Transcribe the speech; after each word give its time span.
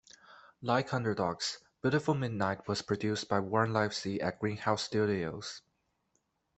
Like 0.63 0.95
"Underdogs", 0.95 1.59
"Beautiful 1.83 2.15
Midnight" 2.15 2.67
was 2.67 2.81
produced 2.81 3.29
by 3.29 3.39
Warne 3.39 3.71
Livesey 3.71 4.19
at 4.19 4.39
Greenhouse 4.39 4.81
Studios. 4.81 5.61